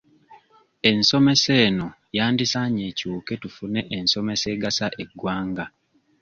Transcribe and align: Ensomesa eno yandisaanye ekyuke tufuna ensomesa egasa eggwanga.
Ensomesa 0.89 1.53
eno 1.65 1.87
yandisaanye 2.17 2.83
ekyuke 2.91 3.33
tufuna 3.41 3.79
ensomesa 3.97 4.47
egasa 4.55 4.87
eggwanga. 5.03 5.65